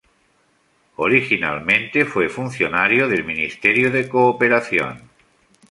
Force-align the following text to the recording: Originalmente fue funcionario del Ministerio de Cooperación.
Originalmente 0.95 2.05
fue 2.05 2.27
funcionario 2.27 3.07
del 3.07 3.23
Ministerio 3.23 3.91
de 3.91 4.09
Cooperación. 4.09 5.03